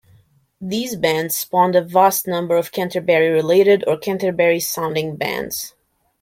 These 0.59 0.95
bands 0.95 1.37
spawned 1.37 1.75
a 1.75 1.81
vast 1.83 2.27
number 2.27 2.55
of 2.55 2.71
Canterbury-related 2.71 3.83
or 3.85 3.97
Canterbury-sounding 3.99 5.15
bands. 5.17 5.75